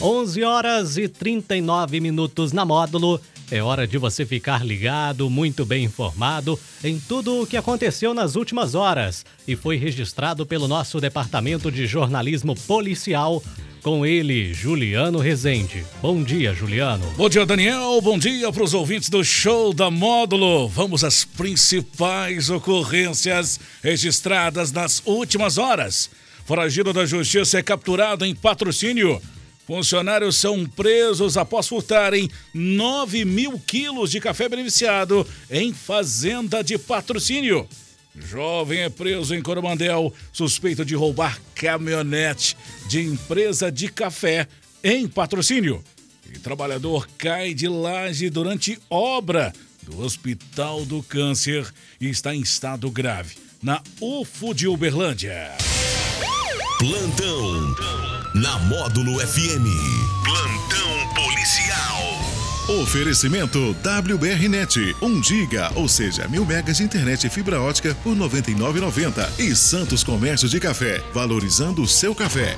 [0.00, 3.20] 11 horas e 39 minutos na módulo.
[3.50, 8.36] É hora de você ficar ligado, muito bem informado em tudo o que aconteceu nas
[8.36, 13.42] últimas horas e foi registrado pelo nosso departamento de jornalismo policial.
[13.82, 15.84] Com ele, Juliano Rezende.
[16.00, 17.04] Bom dia, Juliano.
[17.16, 18.00] Bom dia, Daniel.
[18.00, 20.68] Bom dia para os ouvintes do show da Módulo.
[20.68, 26.08] Vamos às principais ocorrências registradas nas últimas horas.
[26.44, 29.20] Foragido da Justiça é capturado em patrocínio
[29.68, 37.68] Funcionários são presos após furtarem 9 mil quilos de café beneficiado em fazenda de patrocínio.
[38.18, 42.56] Jovem é preso em Coromandel, suspeito de roubar caminhonete
[42.88, 44.48] de empresa de café
[44.82, 45.84] em patrocínio.
[46.34, 52.90] E trabalhador cai de laje durante obra do Hospital do Câncer e está em estado
[52.90, 55.52] grave na UFO de Uberlândia.
[56.78, 59.64] Plantão na Módulo FM.
[60.22, 62.82] Plantão policial.
[62.82, 69.40] Oferecimento WBRnet, 1 giga, ou seja, mil megas de internet e fibra ótica por 99,90
[69.40, 72.56] e Santos Comércio de Café, valorizando o seu café.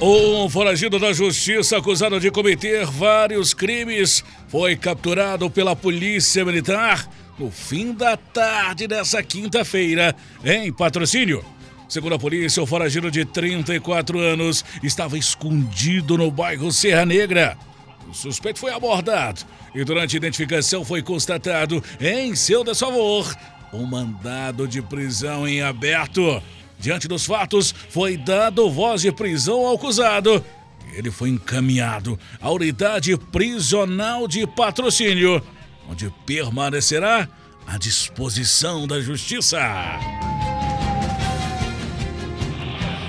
[0.00, 7.50] Um foragido da justiça acusado de cometer vários crimes foi capturado pela Polícia Militar no
[7.50, 11.55] fim da tarde dessa quinta-feira em patrocínio.
[11.88, 17.56] Segundo a polícia, o foragido de 34 anos estava escondido no bairro Serra Negra.
[18.08, 19.42] O suspeito foi abordado
[19.74, 23.34] e, durante a identificação, foi constatado em seu desfavor
[23.72, 26.42] um mandado de prisão em aberto.
[26.78, 30.44] Diante dos fatos, foi dado voz de prisão ao acusado.
[30.92, 35.42] Ele foi encaminhado à unidade prisional de patrocínio,
[35.88, 37.28] onde permanecerá
[37.66, 39.58] à disposição da justiça.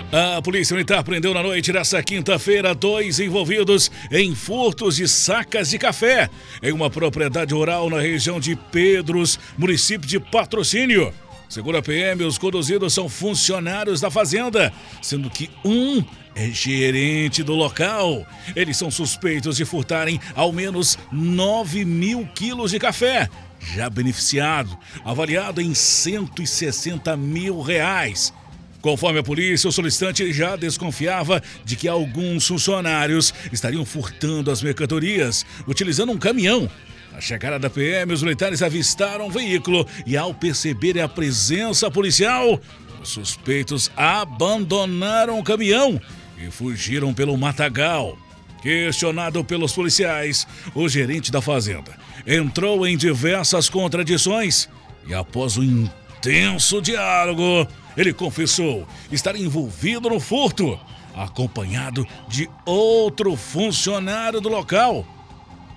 [0.10, 5.78] A Polícia Militar prendeu na noite dessa quinta-feira dois envolvidos em furtos de sacas de
[5.78, 6.30] café
[6.64, 11.14] em uma propriedade rural na região de Pedros, município de Patrocínio.
[11.50, 16.02] Segundo a PM, os conduzidos são funcionários da fazenda, sendo que um
[16.34, 18.26] é gerente do local.
[18.56, 23.30] Eles são suspeitos de furtarem ao menos 9 mil quilos de café,
[23.76, 28.34] já beneficiado, avaliado em 160 mil reais.
[28.82, 35.46] Conforme a polícia, o solicitante já desconfiava de que alguns funcionários estariam furtando as mercadorias
[35.68, 36.70] utilizando um caminhão.
[37.12, 42.62] Na chegada da PM, os militares avistaram o veículo e, ao perceberem a presença policial,
[43.02, 46.00] os suspeitos abandonaram o caminhão
[46.38, 48.18] e fugiram pelo matagal.
[48.62, 54.68] Questionado pelos policiais, o gerente da fazenda entrou em diversas contradições
[55.08, 60.80] e, após um intenso diálogo, ele confessou estar envolvido no furto,
[61.16, 65.06] acompanhado de outro funcionário do local.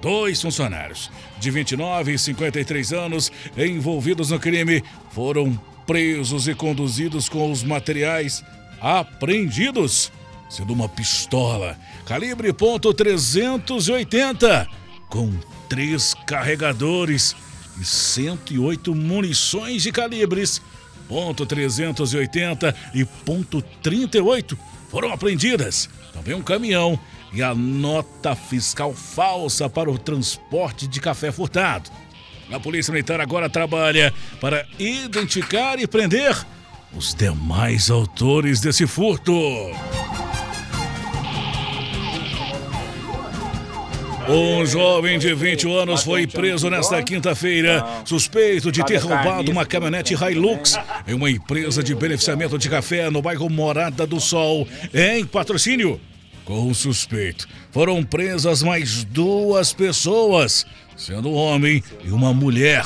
[0.03, 7.51] Dois funcionários, de 29 e 53 anos, envolvidos no crime, foram presos e conduzidos com
[7.51, 8.45] os materiais
[8.81, 10.13] apreendidos,
[10.49, 11.77] sendo uma pistola
[12.07, 14.69] calibre .380
[15.09, 15.33] com
[15.69, 17.37] três carregadores
[17.81, 20.63] e 108 munições de calibres
[21.11, 24.57] ponto 380 e ponto 38
[24.89, 25.91] foram apreendidas.
[26.13, 26.99] Também um caminhão
[27.33, 31.91] e a nota fiscal falsa para o transporte de café furtado.
[32.53, 36.37] A Polícia Militar agora trabalha para identificar e prender
[36.95, 39.33] os demais autores desse furto.
[44.33, 50.15] Um jovem de 20 anos foi preso nesta quinta-feira, suspeito de ter roubado uma caminhonete
[50.15, 56.01] Hilux em uma empresa de beneficiamento de café no bairro Morada do Sol, em patrocínio.
[56.45, 60.65] Com o suspeito, foram presas mais duas pessoas,
[60.97, 62.85] sendo um homem e uma mulher,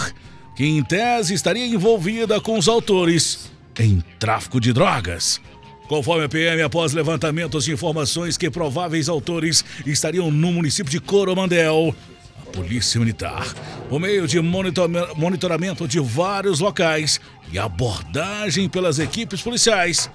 [0.57, 5.43] que em tese estaria envolvida com os autores em tráfico de drogas.
[5.89, 11.95] Conforme a PM, após levantamentos de informações que prováveis autores estariam no município de Coromandel,
[12.41, 13.55] a Polícia Militar,
[13.89, 17.21] por meio de monitoramento de vários locais
[17.53, 20.11] e abordagem pelas equipes policiais,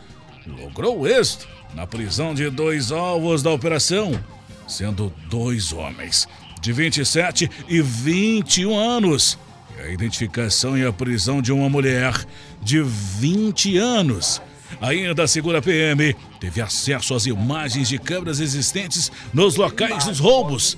[0.48, 4.19] logrou êxito na prisão de dois alvos da operação,
[4.68, 6.27] sendo dois homens
[6.62, 9.38] de 27 e 21 anos.
[9.80, 12.13] A identificação e a prisão de uma mulher
[12.62, 14.42] de 20 anos
[14.81, 20.77] Ainda a segura PM teve acesso às imagens de câmeras existentes nos locais dos roubos.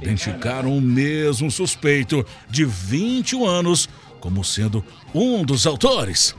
[0.00, 3.88] Identificaram o mesmo suspeito de 21 anos
[4.24, 4.82] como sendo
[5.14, 6.34] um dos autores.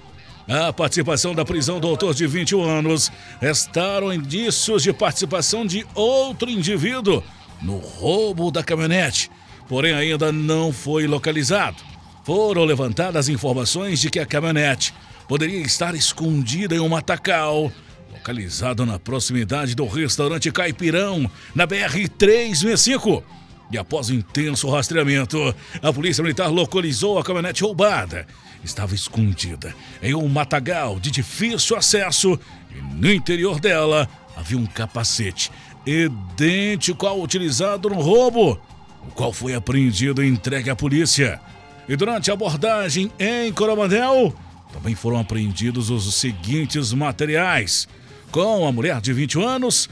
[0.47, 6.49] a participação da prisão do autor de 21 anos, restaram indícios de participação de outro
[6.49, 7.23] indivíduo
[7.61, 9.29] no roubo da caminhonete,
[9.67, 11.77] porém ainda não foi localizado.
[12.25, 14.93] Foram levantadas informações de que a caminhonete
[15.27, 17.71] poderia estar escondida em um matacal,
[18.11, 23.23] localizado na proximidade do restaurante Caipirão, na BR-365.
[23.71, 28.25] E após intenso rastreamento, a polícia militar localizou a caminhonete roubada
[28.65, 32.39] estava escondida em um matagal de difícil acesso
[32.71, 35.51] e no interior dela havia um capacete
[35.85, 38.59] idêntico ao utilizado no roubo,
[39.07, 41.39] o qual foi apreendido e entregue à polícia.
[41.87, 44.33] E durante a abordagem em Coromandel,
[44.73, 47.87] também foram apreendidos os seguintes materiais:
[48.31, 49.87] com a mulher de 20 anos,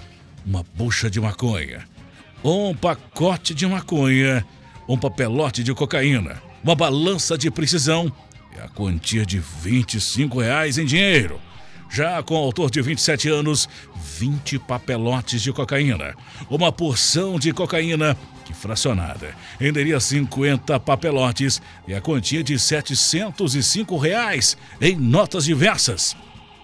[0.45, 1.85] uma bucha de maconha,
[2.43, 4.45] um pacote de maconha,
[4.87, 8.11] um papelote de cocaína, uma balança de precisão
[8.55, 11.39] e a quantia de 25 reais em dinheiro.
[11.93, 13.69] Já com o autor de 27 anos,
[14.17, 16.15] 20 papelotes de cocaína,
[16.49, 24.57] uma porção de cocaína que fracionada renderia 50 papelotes e a quantia de 705 reais
[24.81, 26.17] em notas diversas.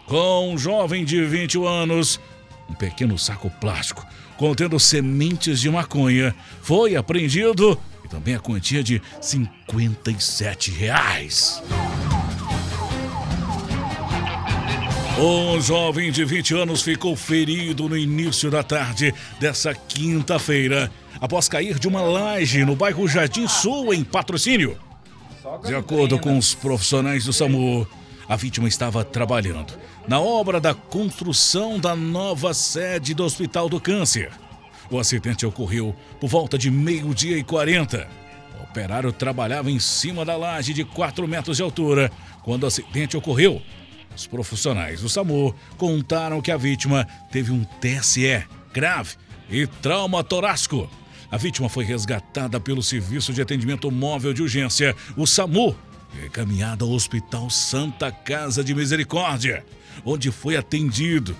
[0.07, 2.19] Com um jovem de 21 anos,
[2.67, 4.03] um pequeno saco plástico
[4.35, 6.33] contendo sementes de maconha
[6.63, 7.79] foi apreendido
[8.09, 11.61] também a quantia de 57 reais.
[15.21, 20.89] Um jovem de 20 anos ficou ferido no início da tarde dessa quinta-feira,
[21.19, 24.79] após cair de uma laje no bairro Jardim Sul, em patrocínio.
[25.65, 27.85] De acordo com os profissionais do SAMU,
[28.29, 29.73] a vítima estava trabalhando
[30.07, 34.31] na obra da construção da nova sede do Hospital do Câncer.
[34.89, 38.07] O acidente ocorreu por volta de meio-dia e 40.
[38.57, 42.09] O operário trabalhava em cima da laje de 4 metros de altura
[42.41, 43.61] quando o acidente ocorreu.
[44.19, 48.43] Os profissionais do SAMU contaram que a vítima teve um TSE
[48.73, 49.15] grave
[49.49, 50.89] e trauma torácico.
[51.31, 55.73] A vítima foi resgatada pelo Serviço de Atendimento Móvel de Urgência, o SAMU,
[56.13, 59.65] e encaminhada ao Hospital Santa Casa de Misericórdia,
[60.03, 61.33] onde foi atendido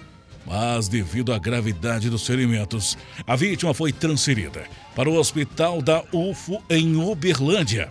[0.46, 2.98] mas devido à gravidade dos ferimentos,
[3.28, 4.64] a vítima foi transferida
[4.96, 7.90] para o hospital da UFO em Uberlândia.